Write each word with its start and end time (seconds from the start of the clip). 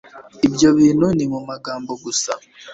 Ibyo 0.47 0.67
bintu 0.79 1.07
ni 1.17 1.25
mu 1.31 1.39
magambo 1.49 1.91
gusa 2.03 2.31